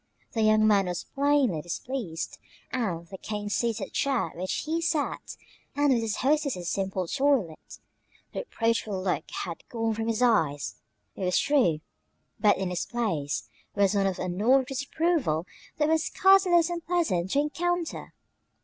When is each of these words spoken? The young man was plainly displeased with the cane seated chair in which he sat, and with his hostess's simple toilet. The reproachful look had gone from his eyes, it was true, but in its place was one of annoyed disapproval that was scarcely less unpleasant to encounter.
The 0.31 0.41
young 0.41 0.65
man 0.65 0.87
was 0.87 1.03
plainly 1.03 1.61
displeased 1.61 2.39
with 2.73 3.11
the 3.11 3.19
cane 3.19 3.49
seated 3.51 3.93
chair 3.93 4.29
in 4.29 4.39
which 4.41 4.63
he 4.65 4.81
sat, 4.81 5.37
and 5.75 5.93
with 5.93 6.01
his 6.01 6.15
hostess's 6.25 6.71
simple 6.71 7.05
toilet. 7.07 7.77
The 8.33 8.39
reproachful 8.39 8.99
look 8.99 9.29
had 9.29 9.61
gone 9.69 9.93
from 9.93 10.07
his 10.07 10.23
eyes, 10.23 10.77
it 11.15 11.23
was 11.23 11.37
true, 11.37 11.81
but 12.39 12.57
in 12.57 12.71
its 12.71 12.87
place 12.87 13.47
was 13.75 13.93
one 13.93 14.07
of 14.07 14.17
annoyed 14.17 14.65
disapproval 14.65 15.45
that 15.77 15.87
was 15.87 16.05
scarcely 16.05 16.51
less 16.51 16.71
unpleasant 16.71 17.29
to 17.29 17.39
encounter. 17.39 18.11